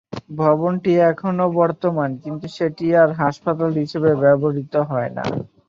ভবনটি 0.35 0.91
এখনও 1.09 1.47
বর্তমান, 1.59 2.09
কিন্তু 2.23 2.45
সেটি 2.57 2.85
আর 3.01 3.09
হাসপাতাল 3.21 3.71
হিসেবে 3.81 4.09
ব্যবহৃত 4.23 4.73
হয়না। 4.89 5.23